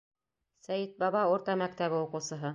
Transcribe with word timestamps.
Сәйетбаба 0.67 1.23
урта 1.35 1.59
мәктәбе 1.65 2.03
уҡыусыһы. 2.09 2.49